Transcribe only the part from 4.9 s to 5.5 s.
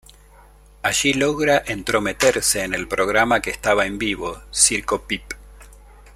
Pip".